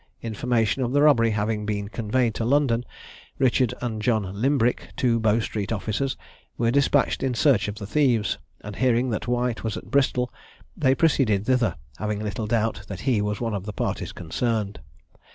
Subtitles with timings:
[0.23, 2.83] Information of the robbery having been conveyed to London,
[3.37, 6.17] Richard and John Limbrick, two Bow street officers,
[6.57, 10.33] were despatched in search of the thieves; and hearing that White was at Bristol,
[10.75, 14.79] they proceeded thither, having little doubt that he was one of the parties concerned.